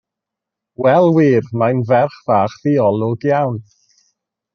Wel 0.83 1.07
wir, 1.17 1.43
mae'n 1.61 1.83
ferch 1.89 2.15
fach 2.29 2.57
ddiolwg 2.63 3.29
iawn. 3.33 3.61